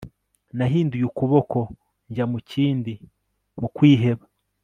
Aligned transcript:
Nahinduye 0.57 1.03
ukuboko 1.09 1.59
njya 2.09 2.25
mu 2.31 2.39
kindi 2.49 2.93
mu 3.59 3.67
kwiheba 3.75 4.25